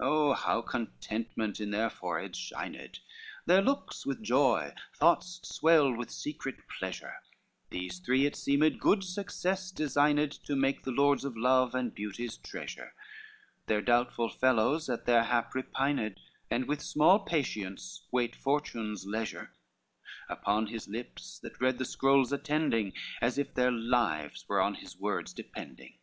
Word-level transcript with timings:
LXXIV 0.00 0.06
Oh 0.08 0.32
how 0.34 0.62
contentment 0.62 1.58
in 1.58 1.72
their 1.72 1.90
foreheads 1.90 2.38
shined! 2.38 3.00
Their 3.44 3.60
looks 3.60 4.06
with 4.06 4.22
joy; 4.22 4.72
thoughts 4.94 5.40
swelled 5.42 5.96
with 5.98 6.12
secret 6.12 6.68
pleasure, 6.78 7.14
These 7.70 7.98
three 7.98 8.24
it 8.24 8.36
seemed 8.36 8.78
good 8.78 9.02
success 9.02 9.72
designed 9.72 10.30
To 10.44 10.54
make 10.54 10.84
the 10.84 10.92
lords 10.92 11.24
of 11.24 11.36
love 11.36 11.74
and 11.74 11.92
beauty's 11.92 12.36
treasure: 12.36 12.92
Their 13.66 13.82
doubtful 13.82 14.28
fellows 14.30 14.88
at 14.88 15.06
their 15.06 15.24
hap 15.24 15.56
repined, 15.56 16.20
And 16.48 16.68
with 16.68 16.80
small 16.80 17.18
patience 17.18 18.06
wait 18.12 18.36
Fortune's 18.36 19.04
leisure, 19.06 19.50
Upon 20.28 20.68
his 20.68 20.86
lips 20.86 21.40
that 21.40 21.60
read 21.60 21.78
the 21.78 21.84
scrolls 21.84 22.30
attending, 22.32 22.92
As 23.20 23.38
if 23.38 23.52
their 23.54 23.72
lives 23.72 24.44
were 24.48 24.60
on 24.60 24.76
his 24.76 24.96
words 24.96 25.32
depending. 25.32 25.98